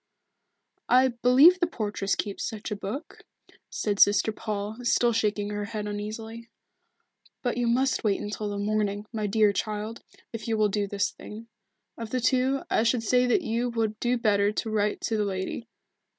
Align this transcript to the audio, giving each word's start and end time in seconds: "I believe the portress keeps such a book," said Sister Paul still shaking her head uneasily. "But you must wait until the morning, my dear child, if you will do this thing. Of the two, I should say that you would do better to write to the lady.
"I 0.89 1.09
believe 1.09 1.59
the 1.59 1.67
portress 1.67 2.15
keeps 2.15 2.43
such 2.43 2.71
a 2.71 2.75
book," 2.75 3.19
said 3.69 3.99
Sister 3.99 4.31
Paul 4.31 4.77
still 4.81 5.13
shaking 5.13 5.51
her 5.51 5.65
head 5.65 5.85
uneasily. 5.85 6.49
"But 7.43 7.55
you 7.55 7.67
must 7.67 8.03
wait 8.03 8.19
until 8.19 8.49
the 8.49 8.57
morning, 8.57 9.05
my 9.13 9.27
dear 9.27 9.53
child, 9.53 10.01
if 10.33 10.47
you 10.47 10.57
will 10.57 10.69
do 10.69 10.87
this 10.87 11.11
thing. 11.11 11.49
Of 11.99 12.09
the 12.09 12.19
two, 12.19 12.63
I 12.67 12.81
should 12.81 13.03
say 13.03 13.27
that 13.27 13.43
you 13.43 13.69
would 13.69 13.99
do 13.99 14.17
better 14.17 14.51
to 14.51 14.71
write 14.71 15.01
to 15.01 15.17
the 15.17 15.23
lady. 15.23 15.67